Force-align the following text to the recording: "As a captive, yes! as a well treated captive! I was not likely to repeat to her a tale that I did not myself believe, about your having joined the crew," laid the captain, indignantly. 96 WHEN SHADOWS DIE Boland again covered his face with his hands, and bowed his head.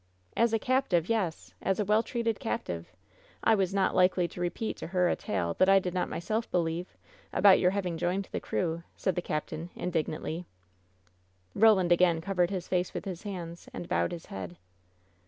"As 0.35 0.51
a 0.51 0.57
captive, 0.57 1.09
yes! 1.09 1.53
as 1.61 1.79
a 1.79 1.85
well 1.85 2.01
treated 2.01 2.39
captive! 2.39 2.91
I 3.43 3.53
was 3.53 3.71
not 3.71 3.95
likely 3.95 4.27
to 4.29 4.41
repeat 4.41 4.75
to 4.77 4.87
her 4.87 5.07
a 5.07 5.15
tale 5.15 5.53
that 5.59 5.69
I 5.69 5.77
did 5.77 5.93
not 5.93 6.09
myself 6.09 6.49
believe, 6.49 6.97
about 7.31 7.59
your 7.59 7.69
having 7.69 7.99
joined 7.99 8.27
the 8.31 8.39
crew," 8.39 8.81
laid 9.05 9.13
the 9.13 9.21
captain, 9.21 9.69
indignantly. 9.75 10.47
96 11.53 11.53
WHEN 11.53 11.53
SHADOWS 11.53 11.53
DIE 11.53 11.67
Boland 11.75 11.91
again 11.91 12.21
covered 12.21 12.49
his 12.49 12.67
face 12.67 12.95
with 12.95 13.05
his 13.05 13.21
hands, 13.21 13.69
and 13.75 13.87
bowed 13.87 14.11
his 14.11 14.25
head. 14.25 14.57